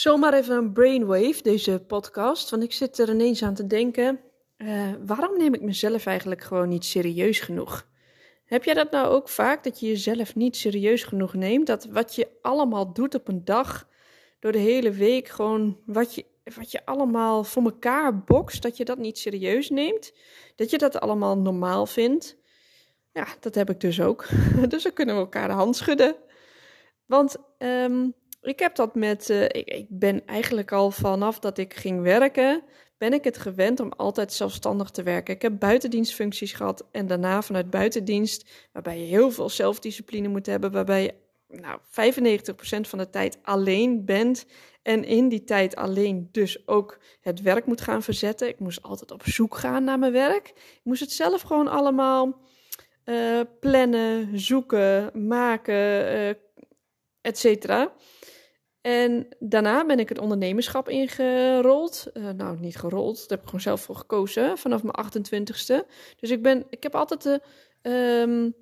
[0.00, 2.50] Zomaar even een brainwave, deze podcast.
[2.50, 4.20] Want ik zit er ineens aan te denken:
[4.58, 7.86] uh, waarom neem ik mezelf eigenlijk gewoon niet serieus genoeg?
[8.44, 11.66] Heb jij dat nou ook vaak, dat je jezelf niet serieus genoeg neemt?
[11.66, 13.88] Dat wat je allemaal doet op een dag,
[14.38, 18.84] door de hele week, gewoon wat je, wat je allemaal voor elkaar bokst, dat je
[18.84, 20.12] dat niet serieus neemt?
[20.56, 22.36] Dat je dat allemaal normaal vindt?
[23.12, 24.26] Ja, dat heb ik dus ook.
[24.68, 26.16] dus dan kunnen we elkaar de hand schudden.
[27.06, 29.30] Want um, ik heb dat met.
[29.30, 32.62] Uh, ik, ik, ben eigenlijk al vanaf dat ik ging werken.
[32.98, 35.34] Ben ik het gewend om altijd zelfstandig te werken.
[35.34, 40.72] Ik heb buitendienstfuncties gehad en daarna vanuit buitendienst, waarbij je heel veel zelfdiscipline moet hebben,
[40.72, 41.14] waarbij je
[41.60, 44.46] nou, 95% van de tijd alleen bent
[44.82, 48.48] en in die tijd alleen dus ook het werk moet gaan verzetten.
[48.48, 50.48] Ik moest altijd op zoek gaan naar mijn werk.
[50.48, 52.40] Ik moest het zelf gewoon allemaal
[53.04, 56.30] uh, plannen, zoeken, maken, uh,
[57.20, 57.92] et cetera.
[58.80, 62.06] En daarna ben ik het ondernemerschap ingerold.
[62.14, 65.86] Uh, nou, niet gerold, daar heb ik gewoon zelf voor gekozen vanaf mijn 28ste.
[66.20, 67.40] Dus ik, ben, ik heb altijd de.
[68.22, 68.54] Um,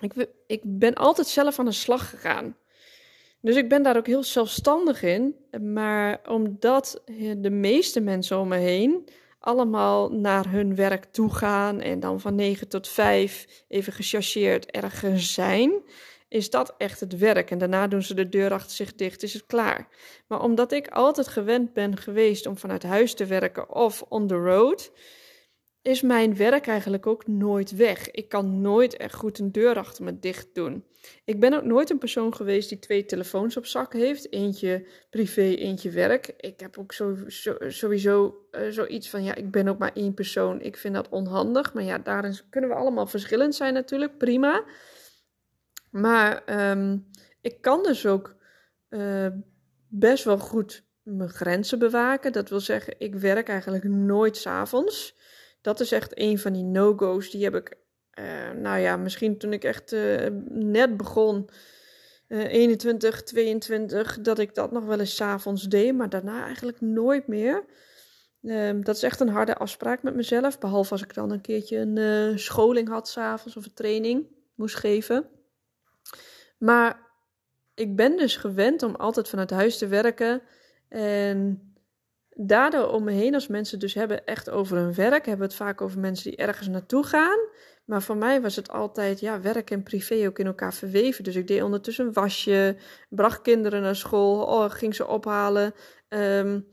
[0.00, 2.56] ik, ik ben altijd zelf aan de slag gegaan.
[3.40, 5.36] Dus ik ben daar ook heel zelfstandig in.
[5.60, 7.02] Maar omdat
[7.36, 9.08] de meeste mensen om me heen
[9.38, 15.34] allemaal naar hun werk toe gaan en dan van 9 tot 5 even gechargeerd ergens
[15.34, 15.82] zijn
[16.36, 17.50] is dat echt het werk.
[17.50, 19.88] En daarna doen ze de deur achter zich dicht, is het klaar.
[20.26, 24.34] Maar omdat ik altijd gewend ben geweest om vanuit huis te werken of on the
[24.34, 24.92] road,
[25.82, 28.10] is mijn werk eigenlijk ook nooit weg.
[28.10, 30.84] Ik kan nooit echt goed een deur achter me dicht doen.
[31.24, 34.32] Ik ben ook nooit een persoon geweest die twee telefoons op zak heeft.
[34.32, 36.34] Eentje privé, eentje werk.
[36.36, 36.92] Ik heb ook
[37.68, 40.60] sowieso uh, zoiets van, ja, ik ben ook maar één persoon.
[40.60, 41.74] Ik vind dat onhandig.
[41.74, 44.64] Maar ja, daarin kunnen we allemaal verschillend zijn natuurlijk, prima.
[45.96, 48.34] Maar um, ik kan dus ook
[48.90, 49.26] uh,
[49.88, 52.32] best wel goed mijn grenzen bewaken.
[52.32, 55.16] Dat wil zeggen, ik werk eigenlijk nooit s'avonds.
[55.60, 57.30] Dat is echt een van die no-go's.
[57.30, 57.76] Die heb ik,
[58.18, 61.48] uh, nou ja, misschien toen ik echt uh, net begon,
[62.28, 65.94] 21, 22, dat ik dat nog wel eens s'avonds deed.
[65.94, 67.64] Maar daarna eigenlijk nooit meer.
[68.42, 70.58] Um, dat is echt een harde afspraak met mezelf.
[70.58, 75.35] Behalve als ik dan een keertje een scholing had s'avonds of een training moest geven.
[76.58, 77.00] Maar
[77.74, 80.42] ik ben dus gewend om altijd vanuit huis te werken.
[80.88, 81.60] En
[82.28, 85.62] daardoor om me heen, als mensen dus hebben echt over hun werk, hebben we het
[85.62, 87.38] vaak over mensen die ergens naartoe gaan.
[87.84, 91.24] Maar voor mij was het altijd, ja, werk en privé ook in elkaar verweven.
[91.24, 92.76] Dus ik deed ondertussen een wasje,
[93.08, 95.74] bracht kinderen naar school, oh, ging ze ophalen.
[96.08, 96.66] Um,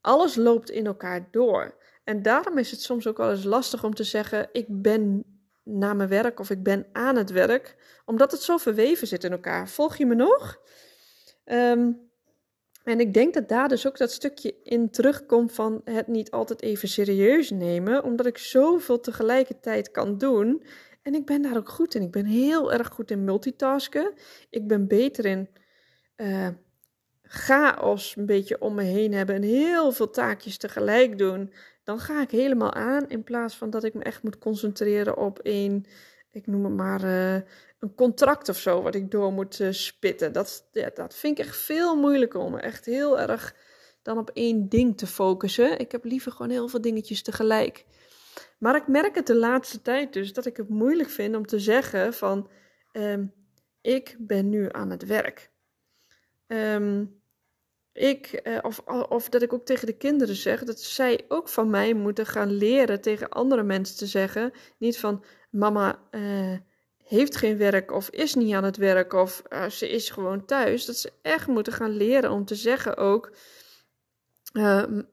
[0.00, 1.74] alles loopt in elkaar door.
[2.04, 5.24] En daarom is het soms ook wel eens lastig om te zeggen: ik ben
[5.62, 9.32] naar mijn werk of ik ben aan het werk, omdat het zo verweven zit in
[9.32, 9.68] elkaar.
[9.68, 10.60] Volg je me nog?
[11.44, 12.10] Um,
[12.84, 16.62] en ik denk dat daar dus ook dat stukje in terugkomt van het niet altijd
[16.62, 20.62] even serieus nemen, omdat ik zoveel tegelijkertijd kan doen.
[21.02, 22.02] En ik ben daar ook goed in.
[22.02, 24.12] Ik ben heel erg goed in multitasken.
[24.50, 25.48] Ik ben beter in
[26.16, 26.48] uh,
[27.22, 31.52] chaos een beetje om me heen hebben en heel veel taakjes tegelijk doen
[31.84, 35.38] dan ga ik helemaal aan in plaats van dat ik me echt moet concentreren op
[35.38, 35.84] één,
[36.30, 37.34] ik noem het maar, uh,
[37.78, 40.32] een contract of zo wat ik door moet uh, spitten.
[40.32, 43.54] Dat, dat vind ik echt veel moeilijker om echt heel erg
[44.02, 45.78] dan op één ding te focussen.
[45.78, 47.84] Ik heb liever gewoon heel veel dingetjes tegelijk.
[48.58, 51.58] Maar ik merk het de laatste tijd dus dat ik het moeilijk vind om te
[51.58, 52.50] zeggen van
[52.92, 53.32] um,
[53.80, 55.50] ik ben nu aan het werk.
[56.46, 57.21] Um,
[57.92, 58.78] ik, eh, of,
[59.08, 62.50] of dat ik ook tegen de kinderen zeg, dat zij ook van mij moeten gaan
[62.50, 64.52] leren tegen andere mensen te zeggen.
[64.78, 66.56] Niet van mama uh,
[66.96, 70.84] heeft geen werk of is niet aan het werk of uh, ze is gewoon thuis.
[70.84, 73.32] Dat ze echt moeten gaan leren om te zeggen ook.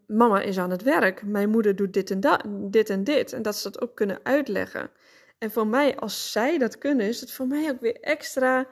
[0.07, 3.33] Mama is aan het werk, mijn moeder doet dit en, dat, dit en dit.
[3.33, 4.91] En dat ze dat ook kunnen uitleggen.
[5.37, 8.67] En voor mij, als zij dat kunnen, is het voor mij ook weer extra.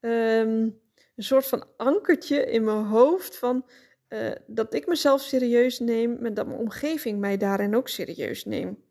[0.00, 0.81] Um,
[1.16, 3.64] een soort van ankertje in mijn hoofd van
[4.08, 8.82] uh, dat ik mezelf serieus neem, maar dat mijn omgeving mij daarin ook serieus neem,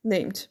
[0.00, 0.50] neemt.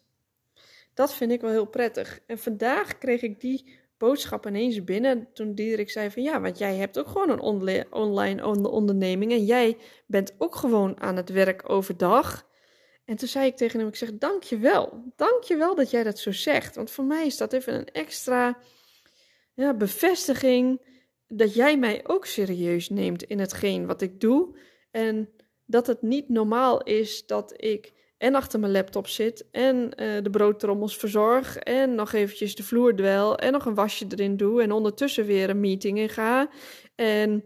[0.94, 2.20] Dat vind ik wel heel prettig.
[2.26, 6.76] En vandaag kreeg ik die boodschap ineens binnen toen Diederik zei van ja, want jij
[6.76, 12.48] hebt ook gewoon een online onderneming en jij bent ook gewoon aan het werk overdag.
[13.06, 16.76] En toen zei ik tegen hem, ik zeg dankjewel, dankjewel dat jij dat zo zegt.
[16.76, 18.58] Want voor mij is dat even een extra
[19.54, 20.82] ja, bevestiging
[21.30, 24.58] dat jij mij ook serieus neemt in hetgeen wat ik doe.
[24.92, 25.30] En
[25.66, 30.30] dat het niet normaal is dat ik en achter mijn laptop zit en uh, de
[30.30, 34.72] broodtrommels verzorg en nog eventjes de vloer dwel en nog een wasje erin doe en
[34.72, 36.50] ondertussen weer een meeting in ga
[36.96, 37.44] en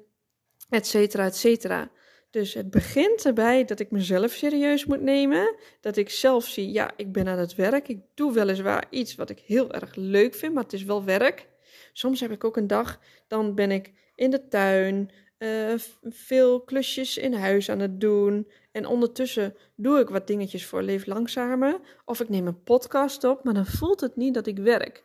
[0.69, 1.91] et cetera, et cetera.
[2.29, 5.55] Dus het begint erbij dat ik mezelf serieus moet nemen.
[5.81, 7.87] Dat ik zelf zie, ja, ik ben aan het werk.
[7.87, 11.47] Ik doe weliswaar iets wat ik heel erg leuk vind, maar het is wel werk.
[11.93, 17.17] Soms heb ik ook een dag, dan ben ik in de tuin, uh, veel klusjes
[17.17, 18.51] in huis aan het doen.
[18.71, 21.79] En ondertussen doe ik wat dingetjes voor Leef Langzamer.
[22.05, 25.03] Of ik neem een podcast op, maar dan voelt het niet dat ik werk.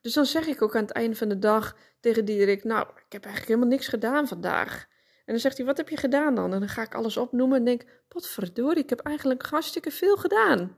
[0.00, 3.12] Dus dan zeg ik ook aan het einde van de dag tegen Diederik: Nou, ik
[3.12, 4.86] heb eigenlijk helemaal niks gedaan vandaag.
[5.24, 6.52] En dan zegt hij: Wat heb je gedaan dan?
[6.52, 10.76] En dan ga ik alles opnoemen en denk: Potverdorie, ik heb eigenlijk hartstikke veel gedaan.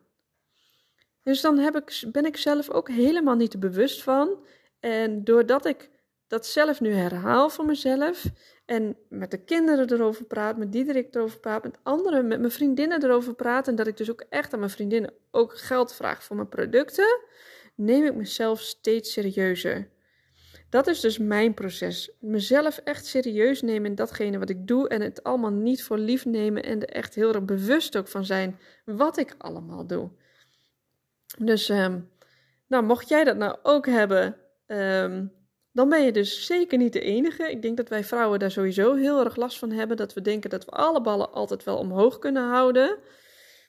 [1.22, 4.44] Dus dan heb ik, ben ik zelf ook helemaal niet bewust van.
[4.80, 5.90] En doordat ik
[6.26, 8.24] dat zelf nu herhaal voor mezelf
[8.64, 13.04] en met de kinderen erover praat, met Diederik erover praat, met anderen, met mijn vriendinnen
[13.04, 16.36] erover praat en dat ik dus ook echt aan mijn vriendinnen ook geld vraag voor
[16.36, 17.20] mijn producten,
[17.74, 19.90] neem ik mezelf steeds serieuzer.
[20.68, 22.10] Dat is dus mijn proces.
[22.20, 26.24] Mezelf echt serieus nemen in datgene wat ik doe en het allemaal niet voor lief
[26.24, 30.10] nemen en er echt heel erg bewust ook van zijn wat ik allemaal doe.
[31.38, 32.10] Dus, um,
[32.66, 34.36] nou, mocht jij dat nou ook hebben,
[34.70, 35.32] um,
[35.72, 37.50] dan ben je dus zeker niet de enige.
[37.50, 39.96] Ik denk dat wij vrouwen daar sowieso heel erg last van hebben.
[39.96, 42.98] Dat we denken dat we alle ballen altijd wel omhoog kunnen houden.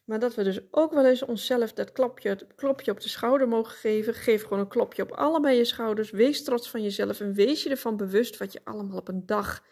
[0.05, 3.73] Maar dat we dus ook wel eens onszelf dat klopje, klopje op de schouder mogen
[3.73, 4.13] geven.
[4.13, 6.11] Geef gewoon een klopje op allebei je schouders.
[6.11, 9.63] Wees trots van jezelf en wees je ervan bewust wat je allemaal op een dag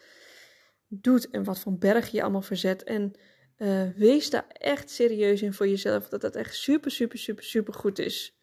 [0.88, 1.30] doet.
[1.30, 2.84] En wat voor berg je allemaal verzet.
[2.84, 3.14] En
[3.58, 6.10] uh, wees daar echt serieus in voor jezelf.
[6.10, 8.39] Dat dat echt super, super, super, super goed is.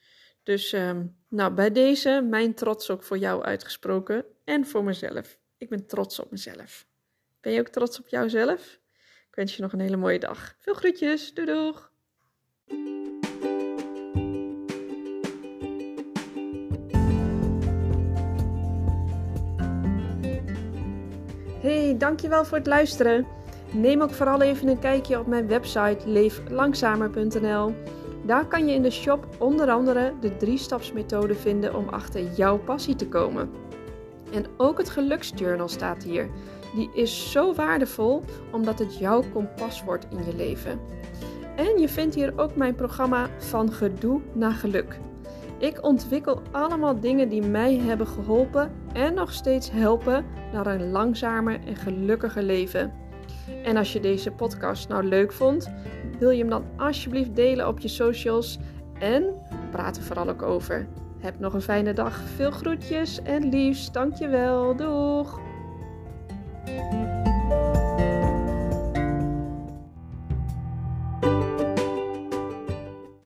[0.46, 5.38] Dus um, nou, bij deze mijn trots ook voor jou uitgesproken en voor mezelf.
[5.58, 6.86] Ik ben trots op mezelf.
[7.40, 8.78] Ben je ook trots op jouzelf?
[9.28, 10.54] Ik wens je nog een hele mooie dag.
[10.58, 11.34] Veel groetjes.
[11.34, 11.92] Doei doeg!
[21.60, 23.26] Hey, dankjewel voor het luisteren.
[23.72, 27.74] Neem ook vooral even een kijkje op mijn website leeflangzamer.nl.
[28.26, 32.96] Daar kan je in de shop onder andere de drie-stapsmethode vinden om achter jouw passie
[32.96, 33.50] te komen.
[34.32, 36.30] En ook het geluksjournal staat hier.
[36.74, 40.80] Die is zo waardevol omdat het jouw kompas wordt in je leven.
[41.56, 44.98] En je vindt hier ook mijn programma Van Gedoe naar Geluk.
[45.58, 51.60] Ik ontwikkel allemaal dingen die mij hebben geholpen en nog steeds helpen naar een langzamer
[51.66, 52.92] en gelukkiger leven.
[53.64, 55.70] En als je deze podcast nou leuk vond,
[56.18, 58.58] wil je hem dan alsjeblieft delen op je socials
[58.98, 59.24] en
[59.70, 60.86] praat er vooral ook over.
[61.18, 62.20] Heb nog een fijne dag.
[62.36, 63.94] Veel groetjes en liefst.
[63.94, 64.76] Dankjewel.
[64.76, 65.40] Doeg!